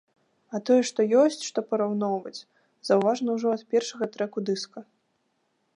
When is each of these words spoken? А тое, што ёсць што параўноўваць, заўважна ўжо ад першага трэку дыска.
А 0.55 0.59
тое, 0.69 0.77
што 0.89 1.03
ёсць 1.23 1.37
што 1.49 1.59
параўноўваць, 1.73 2.45
заўважна 2.91 3.29
ўжо 3.37 3.47
ад 3.59 3.63
першага 3.75 4.05
трэку 4.17 4.39
дыска. 4.51 4.79